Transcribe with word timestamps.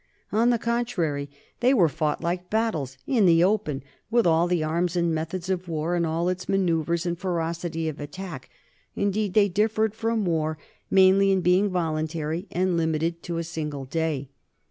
On 0.31 0.49
the 0.49 0.57
contrary, 0.57 1.29
they 1.59 1.75
were 1.75 1.87
fought 1.87 2.23
like 2.23 2.49
battles, 2.49 2.97
in 3.05 3.27
the 3.27 3.43
open, 3.43 3.83
with 4.09 4.25
all 4.25 4.47
the 4.47 4.63
arms 4.63 4.95
and 4.95 5.13
methods 5.13 5.47
of 5.47 5.67
war 5.67 5.93
and 5.95 6.07
all 6.07 6.27
its 6.27 6.49
manoeuvres 6.49 7.05
and 7.05 7.19
ferocity 7.19 7.87
of 7.87 7.99
attack; 7.99 8.49
indeed 8.95 9.35
they 9.35 9.47
differed 9.47 9.93
from 9.93 10.25
war 10.25 10.57
mainly 10.89 11.31
in 11.31 11.41
being 11.41 11.69
voluntary 11.69 12.47
and 12.49 12.77
limited 12.77 13.21
to 13.21 13.37
a 13.37 13.43
single 13.43 13.85
day. 13.85 14.31